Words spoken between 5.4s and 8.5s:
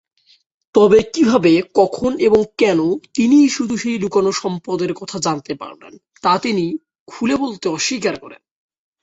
পারলেন, তা তিনি খুলে বলতে অস্বীকার করেন।